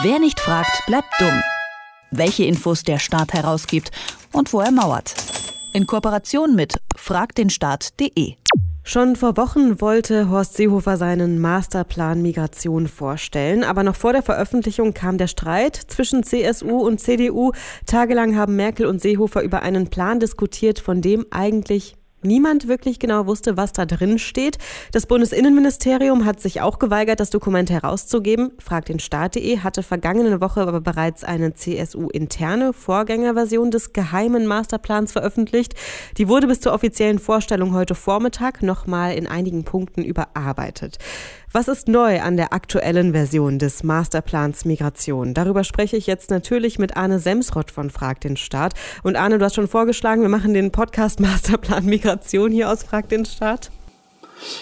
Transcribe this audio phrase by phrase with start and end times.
[0.00, 1.42] Wer nicht fragt, bleibt dumm.
[2.10, 3.90] Welche Infos der Staat herausgibt
[4.32, 5.14] und wo er mauert.
[5.74, 8.36] In Kooperation mit fragdenstaat.de.
[8.84, 14.94] Schon vor Wochen wollte Horst Seehofer seinen Masterplan Migration vorstellen, aber noch vor der Veröffentlichung
[14.94, 17.52] kam der Streit zwischen CSU und CDU.
[17.84, 23.26] Tagelang haben Merkel und Seehofer über einen Plan diskutiert, von dem eigentlich niemand wirklich genau
[23.26, 24.58] wusste, was da drin steht.
[24.92, 28.52] Das Bundesinnenministerium hat sich auch geweigert, das Dokument herauszugeben.
[28.58, 35.74] Fragt den Staat.de hatte vergangene Woche aber bereits eine CSU-interne Vorgängerversion des geheimen Masterplans veröffentlicht.
[36.18, 40.98] Die wurde bis zur offiziellen Vorstellung heute Vormittag nochmal in einigen Punkten überarbeitet.
[41.54, 45.34] Was ist neu an der aktuellen Version des Masterplans Migration?
[45.34, 48.72] Darüber spreche ich jetzt natürlich mit Arne Semsrott von Frag den Staat.
[49.02, 53.10] Und Arne, du hast schon vorgeschlagen, wir machen den Podcast Masterplan Migration hier aus Frag
[53.10, 53.70] den Staat.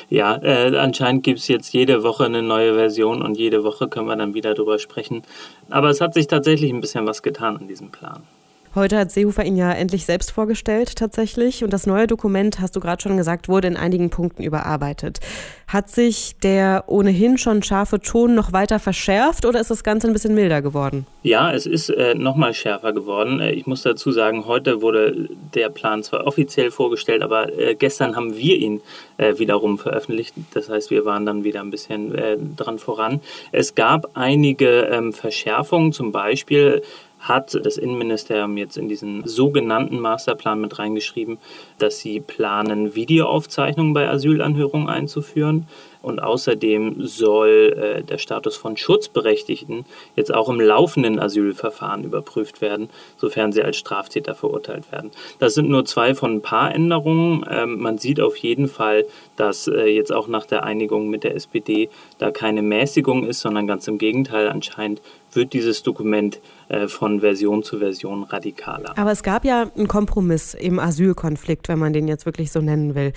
[0.08, 4.08] Ja, äh, anscheinend gibt es jetzt jede Woche eine neue Version und jede Woche können
[4.08, 5.22] wir dann wieder drüber sprechen.
[5.70, 8.24] Aber es hat sich tatsächlich ein bisschen was getan in diesem Plan.
[8.72, 11.64] Heute hat Seehofer ihn ja endlich selbst vorgestellt, tatsächlich.
[11.64, 15.18] Und das neue Dokument, hast du gerade schon gesagt, wurde in einigen Punkten überarbeitet.
[15.66, 20.12] Hat sich der ohnehin schon scharfe Ton noch weiter verschärft oder ist das Ganze ein
[20.12, 21.04] bisschen milder geworden?
[21.24, 23.40] Ja, es ist äh, nochmal schärfer geworden.
[23.40, 28.14] Äh, ich muss dazu sagen, heute wurde der Plan zwar offiziell vorgestellt, aber äh, gestern
[28.14, 28.80] haben wir ihn
[29.16, 30.34] äh, wiederum veröffentlicht.
[30.54, 33.20] Das heißt, wir waren dann wieder ein bisschen äh, dran voran.
[33.50, 36.82] Es gab einige ähm, Verschärfungen, zum Beispiel
[37.20, 41.38] hat das Innenministerium jetzt in diesen sogenannten Masterplan mit reingeschrieben,
[41.78, 45.68] dass sie planen, Videoaufzeichnungen bei Asylanhörungen einzuführen.
[46.02, 49.84] Und außerdem soll äh, der Status von Schutzberechtigten
[50.16, 55.10] jetzt auch im laufenden Asylverfahren überprüft werden, sofern sie als Straftäter verurteilt werden.
[55.38, 57.44] Das sind nur zwei von ein paar Änderungen.
[57.50, 59.04] Ähm, man sieht auf jeden Fall,
[59.36, 63.66] dass äh, jetzt auch nach der Einigung mit der SPD da keine Mäßigung ist, sondern
[63.66, 64.48] ganz im Gegenteil.
[64.48, 68.96] Anscheinend wird dieses Dokument äh, von Version zu Version radikaler.
[68.96, 72.94] Aber es gab ja einen Kompromiss im Asylkonflikt, wenn man den jetzt wirklich so nennen
[72.94, 73.12] will.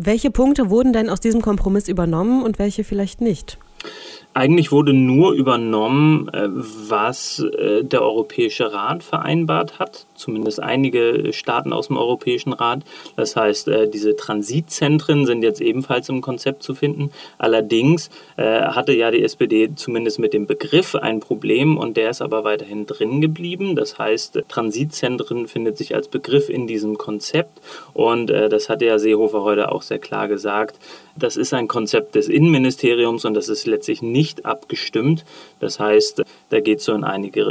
[0.00, 3.58] Welche Punkte wurden denn aus diesem Kompromiss übernommen und welche vielleicht nicht?
[4.34, 11.72] Eigentlich wurde nur übernommen, äh, was äh, der Europäische Rat vereinbart hat, zumindest einige Staaten
[11.72, 12.82] aus dem Europäischen Rat.
[13.16, 17.10] Das heißt, äh, diese Transitzentren sind jetzt ebenfalls im Konzept zu finden.
[17.38, 22.44] Allerdings hatte ja die SPD zumindest mit dem Begriff ein Problem und der ist aber
[22.44, 23.74] weiterhin drin geblieben.
[23.74, 27.60] Das heißt, Transitzentren findet sich als Begriff in diesem Konzept
[27.94, 30.78] und das hatte ja Seehofer heute auch sehr klar gesagt.
[31.16, 35.24] Das ist ein Konzept des Innenministeriums und das ist letztlich nicht abgestimmt.
[35.60, 37.46] Das heißt, da geht es so in einige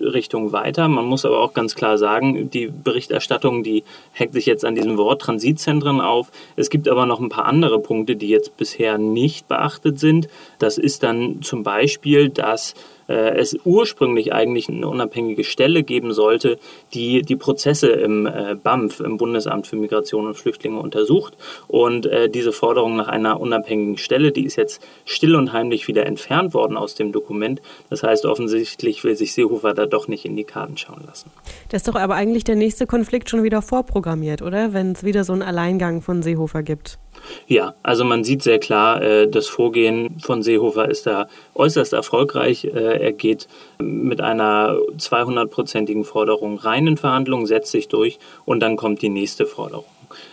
[0.00, 0.88] Richtungen weiter.
[0.88, 4.96] Man muss aber auch ganz klar sagen, die Berichterstattung, die hängt sich jetzt an diesem
[4.96, 6.30] Wort Transitzentren auf.
[6.56, 10.28] Es gibt aber noch ein paar andere Punkte, die jetzt bisher nicht beachtet sind.
[10.58, 12.74] Das ist dann zum Beispiel, dass
[13.10, 16.58] es ursprünglich eigentlich eine unabhängige Stelle geben sollte,
[16.94, 21.36] die die Prozesse im äh, BAMF, im Bundesamt für Migration und Flüchtlinge, untersucht.
[21.68, 26.06] Und äh, diese Forderung nach einer unabhängigen Stelle, die ist jetzt still und heimlich wieder
[26.06, 27.60] entfernt worden aus dem Dokument.
[27.88, 31.30] Das heißt, offensichtlich will sich Seehofer da doch nicht in die Karten schauen lassen.
[31.68, 34.72] Das ist doch aber eigentlich der nächste Konflikt schon wieder vorprogrammiert, oder?
[34.72, 36.98] Wenn es wieder so einen Alleingang von Seehofer gibt.
[37.46, 42.64] Ja, also man sieht sehr klar, äh, das Vorgehen von Seehofer ist da äußerst erfolgreich.
[43.00, 49.02] Er geht mit einer 200-prozentigen Forderung rein in Verhandlungen, setzt sich durch und dann kommt
[49.02, 49.86] die nächste Forderung.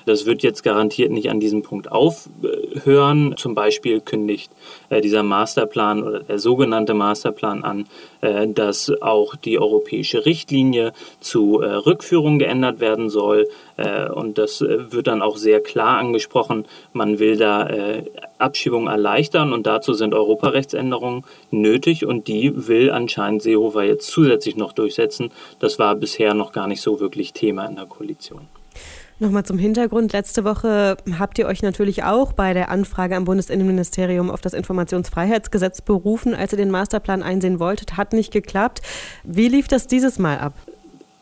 [0.06, 3.36] Das wird jetzt garantiert nicht an diesem Punkt aufhören.
[3.38, 4.52] Zum Beispiel kündigt
[4.90, 7.88] äh, dieser Masterplan oder der sogenannte Masterplan an,
[8.22, 13.48] äh, dass auch die europäische Richtlinie zu äh, Rückführung geändert werden soll.
[14.16, 16.66] und das wird dann auch sehr klar angesprochen.
[16.94, 17.70] Man will da
[18.40, 24.74] Abschiebung erleichtern und dazu sind Europarechtsänderungen nötig und die will anscheinend Seehofer jetzt zusätzlich noch
[24.74, 25.32] durchsetzen.
[25.60, 28.48] Das war bisher noch gar nicht so wirklich Thema in der Koalition.
[29.20, 30.14] Nochmal zum Hintergrund.
[30.14, 35.82] Letzte Woche habt ihr euch natürlich auch bei der Anfrage am Bundesinnenministerium auf das Informationsfreiheitsgesetz
[35.82, 37.98] berufen, als ihr den Masterplan einsehen wolltet.
[37.98, 38.82] Hat nicht geklappt.
[39.24, 40.54] Wie lief das dieses Mal ab?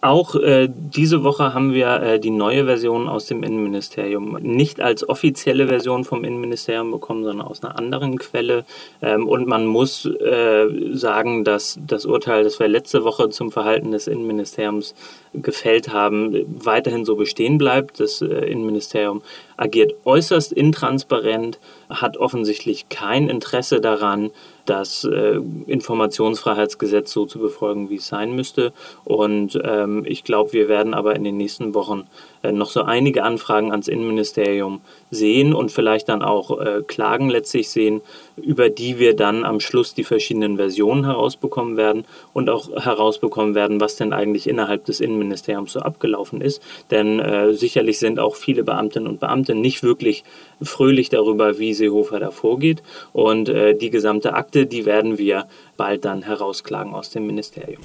[0.06, 5.10] Auch äh, diese Woche haben wir äh, die neue Version aus dem Innenministerium nicht als
[5.10, 8.66] offizielle Version vom Innenministerium bekommen, sondern aus einer anderen Quelle.
[9.02, 13.94] Ähm, und man muss äh, sagen, dass das Urteil, das wir letzte Woche zum Verhalten
[13.94, 14.94] des Innenministeriums
[15.34, 18.00] gefällt haben, weiterhin so bestehen bleibt.
[18.00, 19.24] Das äh, Innenministerium
[19.58, 21.60] agiert äußerst intransparent,
[21.90, 24.30] hat offensichtlich kein Interesse daran,
[24.65, 28.73] das äh, Informationsfreiheitsgesetz so zu befolgen, wie es sein müsste.
[29.03, 32.07] Und ähm, ich glaube, wir werden aber in den nächsten Wochen
[32.51, 34.81] noch so einige Anfragen ans Innenministerium
[35.12, 38.01] sehen und vielleicht dann auch äh, Klagen letztlich sehen,
[38.38, 43.80] über die wir dann am Schluss die verschiedenen Versionen herausbekommen werden und auch herausbekommen werden,
[43.80, 46.62] was denn eigentlich innerhalb des Innenministeriums so abgelaufen ist.
[46.92, 50.24] Denn äh, sicherlich sind auch viele Beamtinnen und Beamte nicht wirklich
[50.62, 52.83] fröhlich darüber, wie Seehofer da vorgeht.
[53.13, 57.81] Und äh, die gesamte Akte, die werden wir bald dann herausklagen aus dem Ministerium.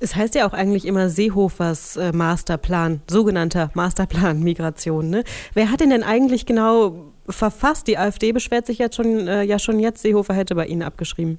[0.00, 5.08] Es heißt ja auch eigentlich immer Seehofers äh, Masterplan, sogenannter Masterplan Migration.
[5.08, 5.24] Ne?
[5.54, 7.86] Wer hat den denn eigentlich genau verfasst?
[7.86, 11.38] Die AfD beschwert sich jetzt schon, äh, ja schon jetzt, Seehofer hätte bei Ihnen abgeschrieben.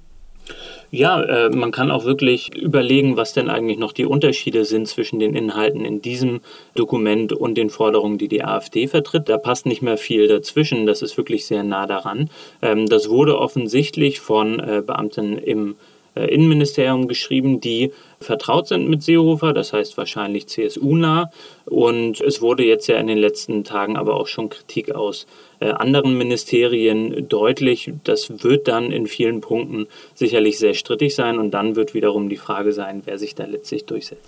[0.92, 5.20] Ja, äh, man kann auch wirklich überlegen, was denn eigentlich noch die Unterschiede sind zwischen
[5.20, 6.42] den Inhalten in diesem
[6.76, 9.28] Dokument und den Forderungen, die die AfD vertritt.
[9.28, 10.86] Da passt nicht mehr viel dazwischen.
[10.86, 12.30] Das ist wirklich sehr nah daran.
[12.62, 15.76] Ähm, das wurde offensichtlich von äh, Beamten im
[16.16, 17.92] Innenministerium geschrieben, die
[18.22, 21.32] vertraut sind mit Seehofer, das heißt wahrscheinlich CSU-nah.
[21.66, 25.28] Und es wurde jetzt ja in den letzten Tagen aber auch schon Kritik aus
[25.60, 27.92] äh, anderen Ministerien deutlich.
[28.04, 32.38] Das wird dann in vielen Punkten sicherlich sehr strittig sein und dann wird wiederum die
[32.38, 34.28] Frage sein, wer sich da letztlich durchsetzt.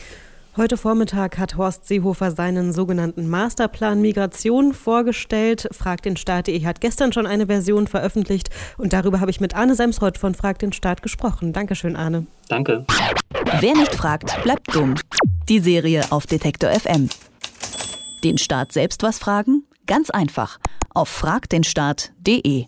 [0.58, 5.70] Heute Vormittag hat Horst Seehofer seinen sogenannten Masterplan Migration vorgestellt.
[5.72, 9.76] Frag den Staat.de hat gestern schon eine Version veröffentlicht und darüber habe ich mit Arne
[9.76, 11.54] Semsrott von Frag den Staat gesprochen.
[11.54, 12.26] Dankeschön, Arne.
[12.50, 12.86] Danke.
[13.60, 14.96] Wer nicht fragt, bleibt dumm.
[15.48, 17.08] Die Serie auf Detektor FM.
[18.24, 19.64] Den Staat selbst was fragen?
[19.86, 20.58] Ganz einfach.
[20.92, 22.66] Auf fragdenstaat.de.